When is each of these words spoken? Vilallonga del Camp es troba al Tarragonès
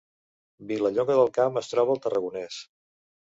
Vilallonga 0.71 1.17
del 1.19 1.29
Camp 1.35 1.61
es 1.63 1.69
troba 1.73 1.95
al 1.97 2.01
Tarragonès 2.07 2.57